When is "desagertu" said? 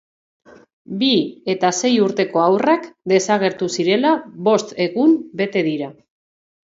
3.13-3.69